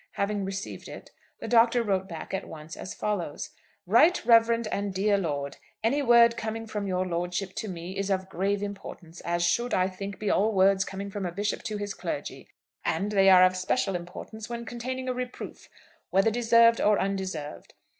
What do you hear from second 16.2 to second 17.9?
deserved or undeserved.